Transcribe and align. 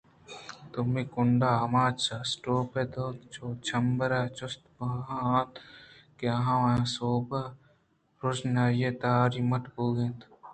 دومی 0.71 1.03
کنڈ 1.13 1.41
ءَ 1.49 1.51
آچ 1.83 1.99
ءِ 2.13 2.21
اسٹوپ 2.27 2.71
ءِ 2.81 2.91
دُوت 2.93 3.17
چو 3.33 3.43
جمبر 3.65 4.11
ءَ 4.19 4.33
چست 4.37 4.63
بوہان 4.75 5.23
اِت 5.37 5.53
اَنت 5.53 5.53
کہ 6.17 6.25
آوانی 6.49 6.85
سوب 6.95 7.29
ءَ 7.41 7.53
روژنائی 8.19 8.89
تہاری 9.01 9.41
ءَ 9.43 9.49
مٹ 9.49 9.63
بوئگءَ 9.73 10.03
ات 10.09 10.19